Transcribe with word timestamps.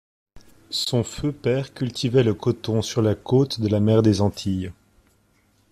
Son 0.71 1.03
feu 1.03 1.31
père 1.31 1.75
cultivait 1.75 2.23
le 2.23 2.33
coton 2.33 2.81
sur 2.81 3.03
la 3.03 3.13
côte 3.13 3.59
de 3.61 3.67
la 3.67 3.79
mer 3.79 4.01
des 4.01 4.21
Antilles. 4.21 4.73